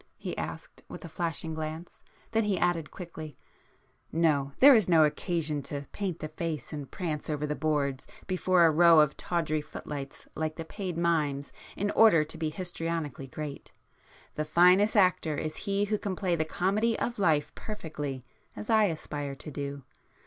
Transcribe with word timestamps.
he 0.17 0.35
asked 0.35 0.81
with 0.89 1.05
a 1.05 1.07
flashing 1.07 1.53
glance, 1.53 2.01
then 2.31 2.43
he 2.45 2.57
added 2.57 2.89
quickly—"No,—there 2.89 4.73
is 4.73 4.89
no 4.89 5.03
occasion 5.03 5.61
to 5.61 5.85
paint 5.91 6.17
the 6.21 6.27
face 6.29 6.73
and 6.73 6.89
prance 6.89 7.29
over 7.29 7.45
the 7.45 7.53
boards 7.53 8.07
before 8.25 8.65
a 8.65 8.71
row 8.71 8.99
of 8.99 9.15
tawdry 9.15 9.61
footlights 9.61 10.25
like 10.33 10.55
the 10.55 10.65
paid 10.65 10.97
mimes, 10.97 11.53
in 11.77 11.91
order 11.91 12.23
to 12.23 12.37
be 12.39 12.49
histrionically 12.49 13.27
great. 13.27 13.73
The 14.33 14.43
finest 14.43 14.95
actor 14.95 15.37
is 15.37 15.55
he 15.69 15.85
who 15.85 15.99
can 15.99 16.15
play 16.15 16.35
the 16.35 16.45
comedy 16.45 16.97
of 16.97 17.19
life 17.19 17.53
perfectly, 17.53 18.25
as 18.55 18.71
I 18.71 18.85
aspire 18.85 19.35
to 19.35 19.51
do. 19.51 19.83